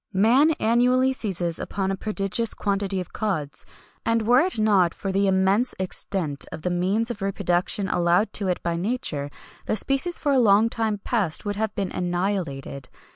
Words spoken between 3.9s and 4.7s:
and were it